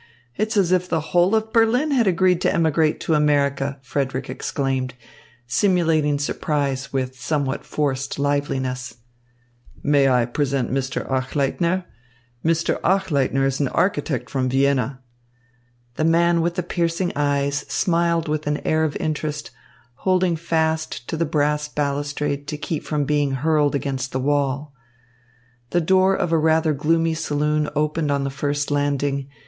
[0.35, 4.95] It's as if the whole of Berlin had agreed to emigrate to America!" Frederick exclaimed,
[5.45, 8.95] simulating surprise with somewhat forced liveliness.
[9.83, 11.07] "May I present Mr.
[11.07, 11.85] Achleitner?
[12.43, 12.81] Mr.
[12.83, 15.01] Achleitner is an architect from Vienna."
[15.97, 19.51] The man with the piercing eyes smiled with an air of interest,
[19.97, 24.73] holding fast to the brass balustrade to keep from being hurled against the wall.
[25.69, 29.29] The door of a rather gloomy saloon opened on the first landing.